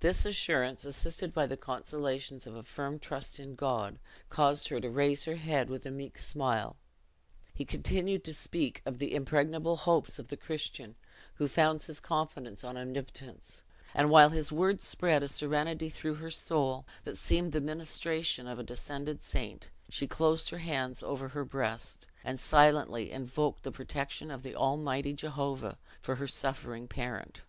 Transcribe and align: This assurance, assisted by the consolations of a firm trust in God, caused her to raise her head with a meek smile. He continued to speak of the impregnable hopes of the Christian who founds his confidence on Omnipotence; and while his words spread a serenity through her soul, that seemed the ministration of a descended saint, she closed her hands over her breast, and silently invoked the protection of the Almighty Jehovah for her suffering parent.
This 0.00 0.26
assurance, 0.26 0.84
assisted 0.84 1.32
by 1.32 1.46
the 1.46 1.56
consolations 1.56 2.46
of 2.46 2.54
a 2.54 2.62
firm 2.62 2.98
trust 2.98 3.40
in 3.40 3.54
God, 3.54 3.98
caused 4.28 4.68
her 4.68 4.78
to 4.82 4.90
raise 4.90 5.24
her 5.24 5.36
head 5.36 5.70
with 5.70 5.86
a 5.86 5.90
meek 5.90 6.18
smile. 6.18 6.76
He 7.54 7.64
continued 7.64 8.22
to 8.24 8.34
speak 8.34 8.82
of 8.84 8.98
the 8.98 9.14
impregnable 9.14 9.76
hopes 9.76 10.18
of 10.18 10.28
the 10.28 10.36
Christian 10.36 10.94
who 11.36 11.48
founds 11.48 11.86
his 11.86 12.00
confidence 12.00 12.62
on 12.62 12.76
Omnipotence; 12.76 13.62
and 13.94 14.10
while 14.10 14.28
his 14.28 14.52
words 14.52 14.84
spread 14.84 15.22
a 15.22 15.28
serenity 15.28 15.88
through 15.88 16.16
her 16.16 16.30
soul, 16.30 16.84
that 17.04 17.16
seemed 17.16 17.52
the 17.52 17.60
ministration 17.62 18.46
of 18.46 18.58
a 18.58 18.62
descended 18.62 19.22
saint, 19.22 19.70
she 19.88 20.06
closed 20.06 20.50
her 20.50 20.58
hands 20.58 21.02
over 21.02 21.28
her 21.28 21.46
breast, 21.46 22.06
and 22.24 22.38
silently 22.38 23.10
invoked 23.10 23.62
the 23.62 23.72
protection 23.72 24.30
of 24.30 24.42
the 24.42 24.54
Almighty 24.54 25.14
Jehovah 25.14 25.78
for 26.02 26.16
her 26.16 26.28
suffering 26.28 26.88
parent. 26.88 27.40